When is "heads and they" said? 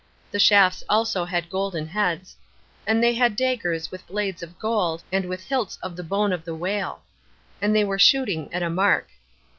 1.85-3.13